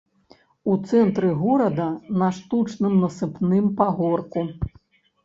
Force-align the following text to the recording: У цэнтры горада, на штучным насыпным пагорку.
У 0.71 0.77
цэнтры 0.91 1.27
горада, 1.41 1.85
на 2.21 2.29
штучным 2.37 2.97
насыпным 3.05 3.69
пагорку. 3.83 4.41